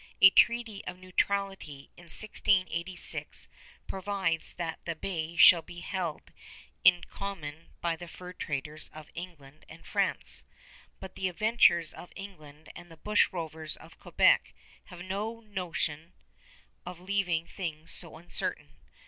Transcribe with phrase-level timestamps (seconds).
[0.19, 3.47] A treaty of neutrality in 1686
[3.85, 6.31] provides that the bay shall be held
[6.83, 10.43] in common by the fur traders of England and France;
[10.99, 16.13] but the adventurers of England and the bushrovers of Quebec have no notion
[16.83, 18.77] of leaving things so uncertain.